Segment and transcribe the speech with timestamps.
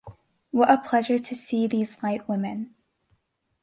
[0.49, 2.73] What a pleasure to see these light women...